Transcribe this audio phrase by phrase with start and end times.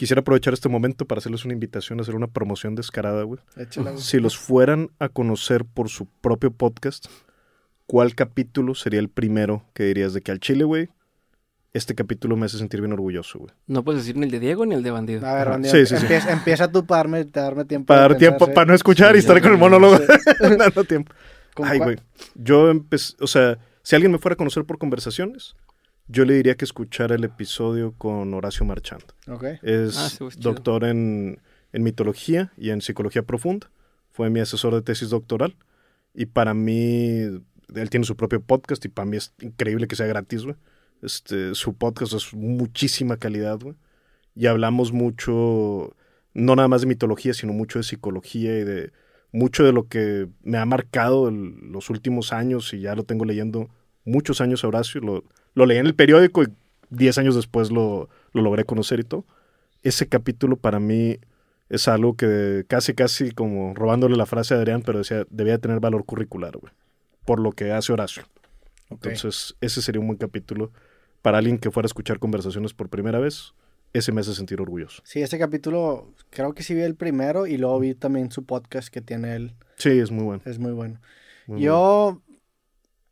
[0.00, 3.38] Quisiera aprovechar este momento para hacerles una invitación a hacer una promoción descarada, güey.
[3.54, 4.02] Échala, güey.
[4.02, 7.04] Si los fueran a conocer por su propio podcast,
[7.84, 10.88] ¿cuál capítulo sería el primero que dirías de que al chile, güey?
[11.74, 13.50] Este capítulo me hace sentir bien orgulloso, güey.
[13.66, 15.26] No puedes decir ni el de Diego ni el de Bandido.
[15.26, 15.48] A ver.
[15.48, 16.02] Randy, Sí, sí, sí.
[16.02, 17.88] empieza, empieza tú para darme, darme tiempo.
[17.88, 19.98] Para dar tiempo, para no escuchar Sí, y estar con el monólogo.
[20.58, 21.12] Dando tiempo.
[21.54, 21.96] ¿Con Ay, cuál?
[21.96, 22.06] güey.
[22.36, 25.56] Yo empecé, o sea, si alguien me fuera a conocer por conversaciones,
[26.10, 29.04] yo le diría que escuchara el episodio con Horacio Marchand.
[29.28, 29.44] Ok.
[29.62, 31.40] Es Ah, sí, pues, doctor en,
[31.72, 33.70] en mitología y en psicología profunda.
[34.10, 35.54] Fue mi asesor de tesis doctoral.
[36.14, 37.20] Y para mí,
[37.74, 40.56] él tiene su propio podcast y para mí es increíble que sea gratis, güey.
[41.02, 43.76] Este, su podcast es muchísima calidad, güey.
[44.34, 45.94] Y hablamos mucho,
[46.34, 48.92] no nada más de mitología, sino mucho de psicología y de
[49.32, 53.24] mucho de lo que me ha marcado el- los últimos años y ya lo tengo
[53.24, 53.68] leyendo
[54.04, 55.00] muchos años a Horacio.
[55.00, 56.48] Lo, lo leí en el periódico y
[56.90, 59.24] 10 años después lo, lo logré conocer y todo.
[59.82, 61.18] Ese capítulo para mí
[61.68, 65.80] es algo que casi, casi como robándole la frase a Adrián, pero decía, debía tener
[65.80, 66.72] valor curricular, güey,
[67.24, 68.24] por lo que hace Horacio.
[68.88, 69.06] ok.
[69.06, 70.72] Entonces, ese sería un buen capítulo
[71.22, 73.54] para alguien que fuera a escuchar conversaciones por primera vez.
[73.92, 75.02] Ese me hace sentir orgulloso.
[75.04, 78.88] Sí, ese capítulo creo que sí vi el primero y luego vi también su podcast
[78.88, 79.54] que tiene él.
[79.76, 80.42] Sí, es muy bueno.
[80.44, 81.00] Es muy bueno.
[81.46, 82.22] muy bueno.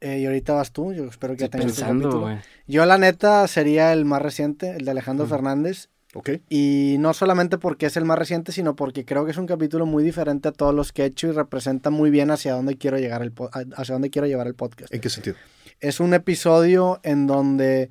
[0.01, 2.39] Eh, y ahorita vas tú, yo espero que ya tengas pensando, capítulo.
[2.69, 5.27] Yo la neta sería el más reciente, el de Alejandro.
[5.27, 5.89] Fernández.
[6.15, 6.31] Ok.
[6.49, 9.85] Y no solamente porque es el más reciente, sino porque creo que es un capítulo
[9.87, 12.99] muy diferente a todos los que he hecho y representa muy bien hacia dónde quiero
[12.99, 13.33] llegar el
[13.77, 14.93] hacia dónde quiero llevar el podcast.
[14.95, 15.37] ¿En qué sentido?
[15.81, 17.91] Es un episodio en donde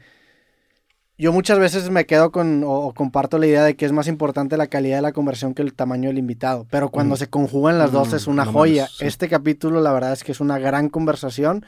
[1.19, 4.07] yo muchas veces me quedo con o, o comparto la idea de que es más
[4.07, 7.17] importante la calidad de la conversión que el tamaño del invitado, pero cuando Mm.
[7.17, 8.87] se conjugan las dos es una no joya.
[8.87, 9.05] sí.
[9.05, 11.65] Este capítulo la verdad es que es una gran conversación.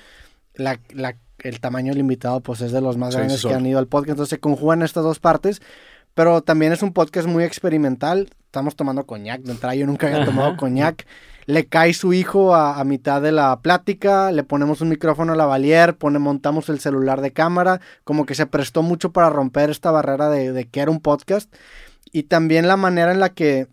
[0.59, 3.65] La, la- el tamaño del invitado pues es de los más Sí, grandes que han
[3.65, 5.61] ido al podcast, entonces se conjugan estas dos partes.
[6.15, 8.29] Pero también es un podcast muy experimental.
[8.45, 9.41] Estamos tomando coñac.
[9.41, 10.57] De entrada, yo nunca había tomado Ajá.
[10.57, 11.05] coñac.
[11.45, 14.31] Le cae su hijo a, a mitad de la plática.
[14.31, 15.95] Le ponemos un micrófono a la valier.
[15.95, 17.79] Pone, montamos el celular de cámara.
[18.03, 21.53] Como que se prestó mucho para romper esta barrera de, de que era un podcast.
[22.11, 23.67] Y también la manera en la que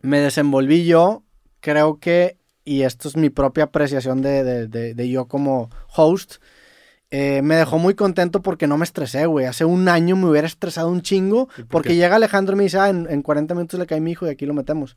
[0.00, 1.24] me desenvolví yo.
[1.60, 2.35] Creo que,
[2.66, 6.34] y esto es mi propia apreciación de, de- de- de yo como host.
[7.12, 9.46] eh, me dejó muy contento porque no me estresé, güey.
[9.46, 11.48] Hace un año me hubiera estresado un chingo.
[11.56, 11.96] ¿Y por Porque qué?
[11.96, 14.30] llega Alejandro y me dice, ah, en, en 40 minutos le cae mi hijo y
[14.30, 14.96] aquí lo metemos.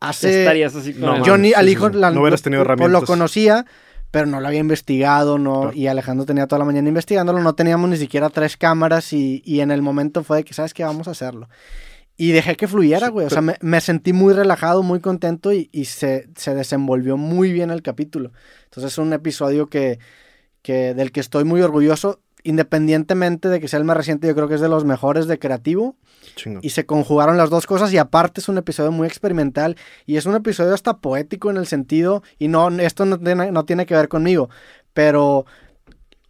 [0.00, 0.40] Hace...
[0.40, 1.96] Estarías así con No, el- yo ni sí, al hijo sí.
[1.96, 3.06] la- No hubieras tenido pues, lo herramientas.
[3.06, 3.66] conocía,
[4.10, 5.60] pero no lo había investigado, ¿no?
[5.60, 5.76] Claro.
[5.76, 7.40] Y Alejandro tenía toda la mañana investigándolo.
[7.40, 10.72] No teníamos ni siquiera tres cámaras y, y en el momento fue de que, ¿sabes
[10.72, 10.82] qué?
[10.84, 11.46] Vamos a hacerlo.
[12.20, 13.26] Y dejé que fluyera, güey.
[13.26, 17.50] O sea, me, me sentí muy relajado, muy contento y, y se, se desenvolvió muy
[17.50, 18.32] bien el capítulo.
[18.64, 19.98] Entonces es un episodio que,
[20.60, 22.20] que del que estoy muy orgulloso.
[22.42, 25.38] Independientemente de que sea el más reciente, yo creo que es de los mejores de
[25.38, 25.96] creativo.
[26.60, 30.26] Y se conjugaron las dos cosas y aparte es un episodio muy experimental y es
[30.26, 33.94] un episodio hasta poético en el sentido, y no, esto no tiene, no tiene que
[33.94, 34.50] ver conmigo,
[34.92, 35.46] pero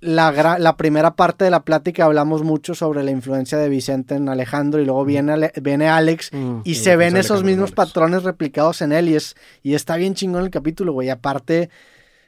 [0.00, 4.28] la, la primera parte de la plática hablamos mucho sobre la influencia de Vicente en
[4.28, 6.61] Alejandro y luego viene, Ale- viene Alex Mm.
[6.65, 7.77] y se ven esos Alejandro mismos Alex.
[7.77, 11.11] patrones replicados en él y, es, y está bien chingón el capítulo, güey.
[11.11, 11.69] Aparte,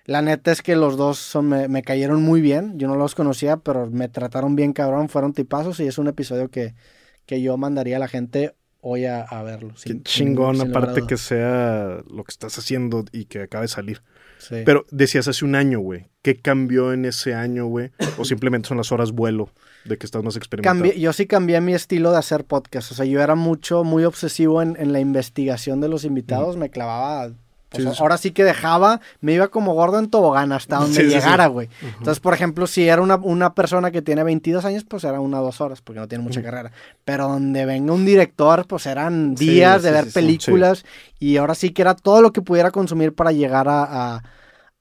[0.05, 2.78] la neta es que los dos son, me, me cayeron muy bien.
[2.78, 6.50] Yo no los conocía, pero me trataron bien cabrón, fueron tipazos y es un episodio
[6.50, 6.75] que,
[7.25, 9.72] que yo mandaría a la gente hoy a, a verlo.
[9.82, 14.03] Qué chingón, sin aparte que sea lo que estás haciendo y que acabe de salir.
[14.38, 14.56] Sí.
[14.66, 16.09] Pero decías hace un año, güey.
[16.20, 17.92] ¿Qué cambió en ese año, güey?
[18.19, 19.50] O simplemente son las horas vuelo
[19.84, 20.84] de que estás más experimentado.
[20.92, 22.91] Cambié- yo sí cambié mi estilo de hacer podcast.
[22.92, 26.56] O sea, yo era mucho, muy obsesivo en, en la investigación de los invitados.
[26.56, 27.32] Me clavaba.
[27.72, 28.03] Pues, Sí, sí, sí.
[28.03, 31.69] Ahora sí que dejaba, me iba como gordo en tobogán hasta donde Sí, llegara, güey.
[31.83, 35.41] Entonces, por ejemplo, si era una, una persona que tiene 22 años, pues era una
[35.41, 36.71] o dos horas, porque no tiene mucha carrera.
[37.05, 40.84] Pero donde venga un director, pues eran días de ver películas.
[41.19, 43.83] Y ahora sí que era todo lo que pudiera consumir para llegar a,
[44.16, 44.22] a,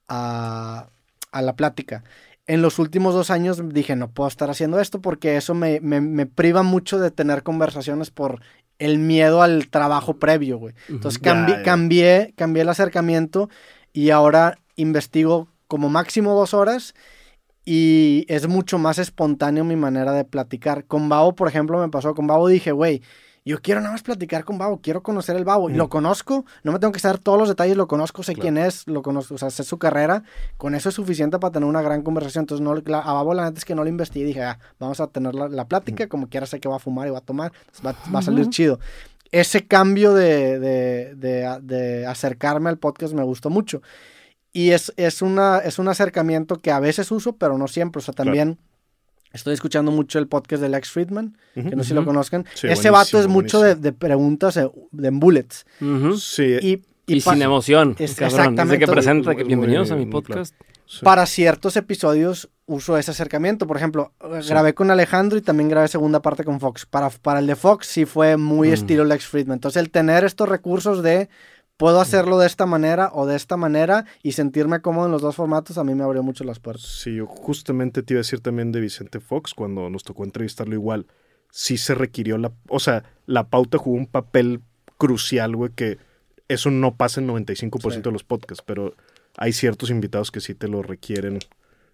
[0.08, 0.88] a-
[1.31, 2.03] a la plática.
[2.47, 6.02] En los últimos dos años dije, no puedo estar haciendo esto porque eso me, me-
[6.02, 8.41] me priva mucho de tener conversaciones por
[8.81, 10.73] el miedo al trabajo previo, güey.
[10.90, 13.50] Entonces cambié, cambié el acercamiento
[13.94, 16.96] y ahora investigo como máximo dos horas
[17.64, 20.85] y es mucho más espontáneo mi manera de platicar.
[20.85, 22.16] Con Babo, por ejemplo, me pasó.
[22.16, 23.03] Con Babo dije, güey,
[23.43, 25.70] yo quiero nada más platicar con Babo, quiero conocer el Babo.
[25.70, 25.78] Y Mm.
[25.78, 28.41] lo conozco, no me tengo que saber todos los detalles, lo conozco, sé Claro.
[28.43, 30.23] quién es, lo conozco, o sea, sé su carrera.
[30.58, 32.43] Con eso es suficiente para tener una gran conversación.
[32.43, 34.26] Entonces, no, la- a Babo la neta es que no lo investigué.
[34.26, 37.08] Dije, ah, vamos a tener la, la plática, como quiera sé que va a fumar
[37.08, 37.52] y va a tomar.
[37.85, 38.79] Va, va a salir chido.
[39.32, 43.82] Ese cambio de, de, de- de acercarme al podcast me gustó mucho.
[44.53, 47.99] Y es, es, una, es un acercamiento que a veces uso, pero no siempre.
[47.99, 48.29] O sea, Claro.
[49.33, 52.45] Estoy escuchando mucho el podcast de Lex Friedman, que no sé si lo conozcan.
[52.53, 55.66] Sí, Ese vato es mucho de, preguntas eh, de en bullets.
[56.19, 58.29] Sí, Y, sin emoción, es- cabrón.
[58.39, 58.63] exactamente.
[58.63, 60.11] Desde que presenta muy- bienvenidos a mi claro.
[60.22, 60.55] podcast.
[60.85, 60.99] sí.
[61.05, 63.66] para ciertos episodios uso ese acercamiento.
[63.67, 66.85] Por ejemplo, eh, grabé con Alejandro y también grabé segunda parte con Fox.
[66.85, 68.73] Para, para el de Fox sí fue muy Mm.
[68.73, 69.55] estilo Lex Friedman.
[69.57, 71.29] Entonces el tener estos recursos de
[71.81, 75.35] puedo hacerlo de esta manera o de esta manera y sentirme cómodo en los dos
[75.35, 76.85] formatos a mí me abrió mucho las puertas.
[76.85, 80.75] Sí, yo justamente te iba a decir también de Vicente Fox cuando nos tocó entrevistarlo
[80.75, 81.07] igual.
[81.49, 82.51] Sí se requirió la...
[82.69, 84.61] O sea, la pauta jugó un papel
[84.99, 85.97] crucial, güey, que
[86.47, 88.01] eso no pasa en 95% Sí.
[88.01, 88.93] de los podcasts, pero
[89.37, 91.39] hay ciertos invitados que sí te lo requieren,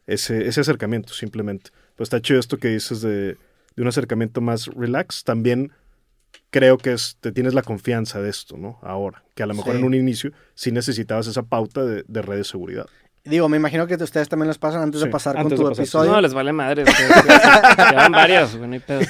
[0.06, 1.70] ese, ese acercamiento, simplemente.
[1.96, 3.38] Pues está chido esto que dices de,
[3.76, 5.24] de un acercamiento más relax.
[5.24, 5.72] También
[6.50, 8.80] creo que es, te tienes la confianza de esto, ¿no?
[8.82, 9.80] Ahora, que a lo mejor Sí.
[9.80, 12.86] en un inicio sí necesitabas esa pauta de, de red de seguridad.
[13.24, 15.74] Digo, me imagino que a ustedes también les pasan antes de pasar con tu pasar.
[15.74, 16.12] episodio.
[16.12, 16.86] No, les vale madre.
[17.90, 19.02] Llevan varias, güey, no hay pedo.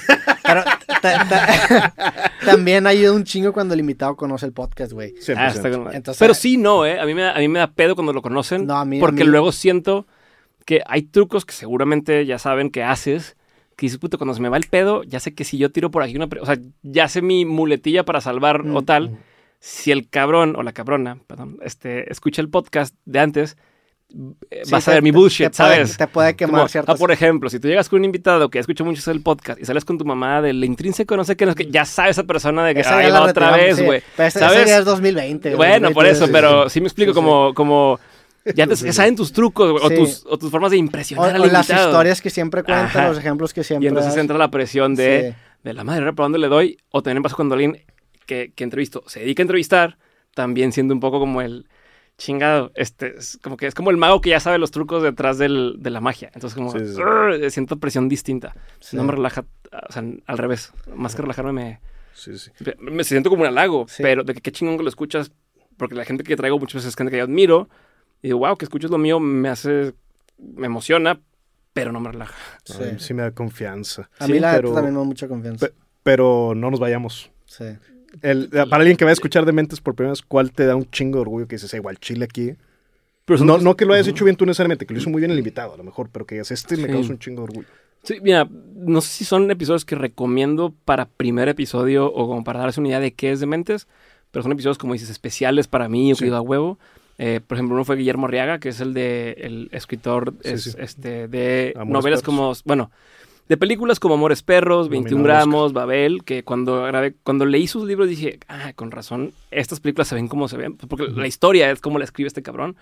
[0.44, 0.64] Pero
[1.02, 1.94] ta- ta-
[2.46, 5.14] también ayuda un chingo cuando el invitado conoce el podcast, güey.
[5.16, 5.36] 100%.
[5.38, 5.92] Ah.
[5.94, 7.00] Entonces- Pero sí, no, ¿eh?
[7.00, 8.66] A mí, me da, a mí me da pedo cuando lo conocen.
[8.66, 10.08] No, a mí- a porque mí- luego siento
[10.66, 13.36] que hay trucos que seguramente ya saben que haces.
[13.78, 15.90] Que dices, puto, cuando se me va el pedo, ya sé que si yo tiro
[15.92, 16.28] por aquí una...
[16.42, 18.76] O sea, ya sé mi muletilla para salvar Mm.
[18.76, 19.18] o tal.
[19.60, 23.56] Si el cabrón o la cabrona, perdón, este, escucha el podcast de antes,
[24.52, 25.98] eh, Sí, vas a ver mi bullshit, te puede- ¿sabes?
[25.98, 28.58] Te puede quemar Como, ciertas ah, por ejemplo, si tú llegas con un invitado que
[28.60, 31.52] escucha mucho el podcast y sales con tu mamá del intrínseco, no sé qué, no
[31.52, 33.84] sé qué, ya sabe esa persona de que Esa ahí va otra retiramos, vez, sí.
[33.86, 34.02] güey.
[34.16, 34.58] Pero ese- ¿Sabes?
[34.62, 35.56] ese ya es 2020.
[35.56, 36.74] Bueno, por 2022, eso, sí, pero sí.
[36.76, 37.24] sí, me explico Sí, sí.
[37.24, 38.00] como, como
[38.56, 39.94] ya, te, saben tus trucos güey, Sí.
[39.96, 42.86] o, tus, o tus formas de O, impresionar al o las historias que siempre cuentan,
[42.88, 43.10] Ajá.
[43.10, 44.22] los ejemplos que Y siempre entonces das.
[44.22, 45.58] entra la presión de, Sí.
[45.64, 46.78] de la madre, ¿para dónde le doy?
[46.92, 47.84] O también pasa cuando alguien
[48.26, 49.98] que, que entrevisto se dedica a entrevistar,
[50.34, 51.68] también siendo un poco como el
[52.18, 55.38] chingado, este, es como que es como el mago que ya sabe los trucos detrás
[55.38, 56.32] del, de la magia.
[56.34, 56.72] Entonces como,
[57.50, 58.56] siento presión distinta.
[58.80, 58.96] Sí.
[58.98, 59.46] No me relaja,
[59.88, 60.74] o sea, al revés.
[60.96, 61.80] Más que relajarme me,
[62.14, 62.50] Sí, sí.
[62.80, 65.32] me siento como un halago, pero de que qué chingón que lo escuchas,
[65.78, 67.70] porque la gente que traigo muchas veces es gente que yo admiro,
[68.22, 69.94] y digo, wow, que escuches lo mío me hace,
[70.38, 71.20] me emociona,
[71.74, 72.36] pero no me relaja.
[72.66, 72.84] Sí.
[72.98, 74.10] Sí me da confianza.
[74.20, 75.68] A Sí, mí la pero, también me da mucha confianza.
[75.68, 75.74] pe-
[76.04, 77.32] pero no nos vayamos.
[77.46, 77.66] Sí.
[78.22, 80.76] El- para alguien que va a escuchar de mentes por primera vez, ¿cuál te da
[80.76, 82.56] un chingo de orgullo que dices, "Ey, igual chile aquí?
[83.26, 84.16] Pero No, no que lo hayas Ujú.
[84.16, 86.26] hecho bien tú necesariamente, que lo hizo muy bien el invitado, a lo mejor, pero
[86.26, 87.68] que digas, este me causa un chingo de orgullo.
[88.04, 92.62] Sí, mira, no sé si son episodios que recomiendo para primer episodio o como para
[92.62, 93.86] darse una idea de qué es Dementes,
[94.32, 96.24] pero son episodios, como dices, especiales para mí o Sí.
[96.26, 96.80] que a huevo.
[97.18, 100.64] Eh, por ejemplo, uno fue Guillermo Arriaga, que es el de el escritor Sí, es-
[100.64, 100.72] sí.
[100.78, 102.24] Este, de Amores novelas Perros.
[102.36, 102.92] como, bueno,
[103.50, 107.66] de películas como Amores Perros, 21 Nominado al gramos, Babel, que cuando grabé, cuando leí
[107.66, 111.28] sus libros dije, ah, con razón, estas películas se ven como se ven, porque la
[111.28, 112.76] historia es como la escribe este cabrón,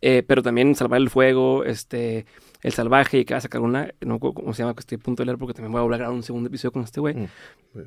[0.00, 2.24] Eh, pero también Salvar el Fuego, este,
[2.62, 5.00] El Salvaje, y que va a sacar una, no cómo se llama, que estoy a
[5.00, 7.14] punto de leer porque también voy a volver a un segundo episodio con este güey.
[7.16, 7.26] Mm.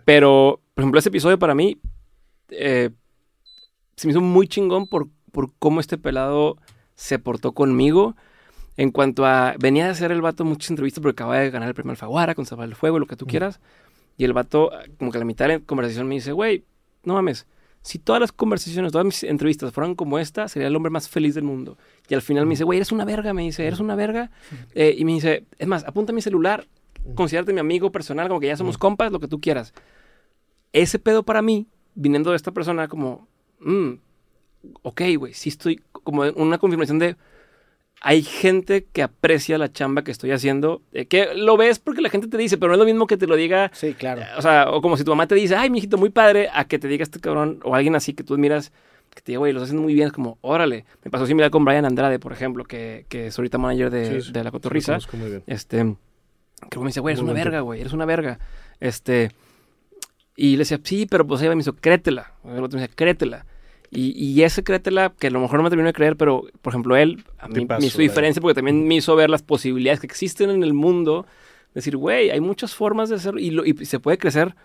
[0.06, 1.78] Pero, por ejemplo, ese episodio para mí
[2.50, 2.90] eh,
[3.96, 6.56] se me hizo muy chingón por, por cómo este pelado
[6.96, 8.16] se portó conmigo.
[8.78, 9.56] En cuanto a.
[9.60, 12.46] Venía a hacer el vato muchas entrevistas porque acababa de ganar el premio Alfaguara con
[12.46, 13.60] Salvar el Fuego, lo que tú quieras.
[14.18, 16.64] Y el vato, como que a la mitad de la conversación me dice, güey,
[17.04, 17.48] no mames.
[17.82, 21.36] Si todas las conversaciones, todas mis entrevistas fueran como esta, sería el hombre más feliz
[21.36, 21.78] del mundo.
[22.08, 24.32] Y al final me dice, güey, eres una verga, me dice, eres una verga.
[24.74, 26.66] Eh, y me dice, es más, apunta mi celular,
[27.14, 29.74] considérate mi amigo personal, como que ya somos compas, lo que tú quieras.
[30.72, 33.28] Ese pedo para mí, viniendo de esta persona, como,
[33.60, 33.96] mm,
[34.81, 37.15] ok, güey, sí estoy, como una confirmación de,
[38.01, 42.10] hay gente que aprecia la chamba que estoy haciendo, eh, que lo ves porque la
[42.10, 44.22] gente te dice, pero no es lo mismo que te lo diga Sí, claro.
[44.38, 46.77] o sea, o como si tu mamá te dice, ay, mijito, muy padre, a que
[46.77, 48.72] te diga este cabrón, o alguien así que tú admiras,
[49.13, 50.86] que te diga, güey, los hacen muy bien, es como, órale.
[51.03, 54.27] Me pasó similar con Brian Andrade, por ejemplo, que, que es ahorita manager de, Sí,
[54.27, 55.43] sí, de La sí, muy bien.
[55.48, 55.95] este,
[56.69, 58.39] que me dice, güey, eres Muy una verga, güey, eres una verga.
[58.79, 59.31] Este,
[60.36, 62.34] y le decía, sí, pero pues ella me hizo, créetela.
[62.43, 63.45] El otro me decía, créetela.
[63.92, 66.72] Y, y ese créetela, que a lo mejor no me terminó de creer, pero, por
[66.74, 70.00] ejemplo, él, a mí Tipazo, me hizo diferencia porque también me hizo ver las posibilidades
[70.00, 71.25] que existen en el mundo.
[71.74, 74.56] Decir, güey, hay muchas formas de hacerlo y, lo- y se puede crecer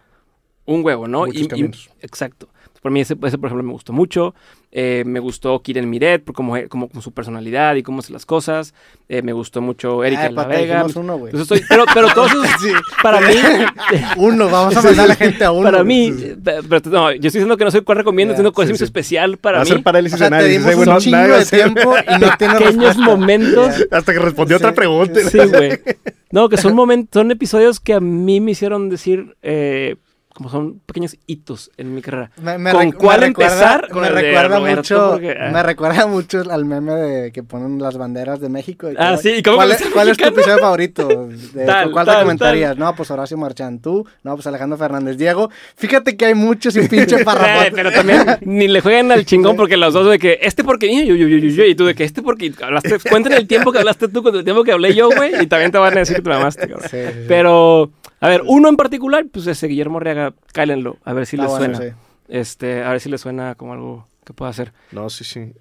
[0.65, 1.27] un huevo, ¿no?
[1.27, 1.63] Muchos Y-
[2.01, 2.49] exacto.
[2.81, 4.35] Por mí ese, ese, por ejemplo, me gustó mucho.
[4.73, 8.25] Eh, me gustó Kiren Miret por cómo, como, como su personalidad y cómo hace las
[8.25, 8.73] cosas.
[9.09, 10.87] Eh, me gustó mucho Erika Ay, la Vega.
[10.95, 11.15] uno.
[11.17, 12.73] Entonces estoy, pero, pero todos esos, Sí.
[13.03, 13.35] para mí,
[14.17, 15.65] Uno, vamos a mandar a la gente a uno.
[15.65, 18.69] para mí, pero, no, yo estoy diciendo que no soy cuál recomiendo, estoy diciendo cuál
[18.69, 18.85] sí, sí.
[18.85, 19.71] especial Va para a mí.
[19.71, 22.29] hacer parálisis O sea, de te dimos bueno, un chingo va de tiempo y no
[22.39, 23.03] tiene Pequeños respuesta.
[23.03, 23.87] momentos.
[23.91, 24.65] Hasta que respondió Sí.
[24.65, 25.21] otra pregunta.
[25.29, 25.79] Sí, güey.
[26.31, 29.97] No, que son momentos, son episodios que a mí me hicieron decir, eh,
[30.35, 32.31] como son pequeños hitos en mi carrera.
[32.41, 33.93] Me, me ¿Con cuál me empezar?
[33.95, 35.51] Me recuerda Roberto, mucho, porque, ah.
[35.53, 38.91] me recuerda mucho al meme de que ponen las banderas de México.
[38.91, 41.07] y Ah, sí, ¿y cómo ¿Cuál, es, es cuál es tu episodio favorito?
[41.53, 42.77] De- Tal, ¿con ¿Cuál tal, te comentarías?
[42.79, 44.07] No, pues Horacio Marchán, tú.
[44.23, 45.17] No, pues Alejandro Fernández.
[45.19, 47.73] Diego, fíjate que hay muchos y pinche Eh, parrafote.
[47.73, 51.07] pero también ni le juegan al chingón porque los dos de que este porque y
[51.07, 53.73] yo, yo, yo, yo, yo, y tú de que este porque hablaste, cuenten el tiempo
[53.73, 56.01] que hablaste tú con el tiempo que hablé yo, güey, y también te van a
[56.01, 56.89] decir que te mamaste, cabrón.
[56.91, 57.25] Sí, sí, sí.
[57.29, 61.45] Pero, a ver, uno en particular, pues ese Guillermo Arriaga, cálenlo, a ver si Está
[61.49, 61.91] les bueno, suena.
[61.93, 61.97] sí.
[62.29, 64.73] Este, a ver si les suena como algo que pueda hacer.
[64.93, 65.53] No, sí, sí.